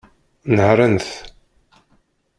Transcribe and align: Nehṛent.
Nehṛent. 0.55 1.07